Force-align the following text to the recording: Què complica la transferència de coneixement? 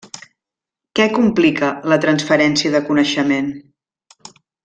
Què 0.99 1.05
complica 1.17 1.69
la 1.93 1.99
transferència 2.07 2.73
de 2.77 2.83
coneixement? 2.89 3.53